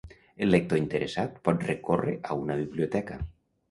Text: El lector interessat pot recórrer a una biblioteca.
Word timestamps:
El 0.45 0.49
lector 0.53 0.81
interessat 0.85 1.37
pot 1.51 1.69
recórrer 1.71 2.19
a 2.33 2.43
una 2.43 2.61
biblioteca. 2.67 3.25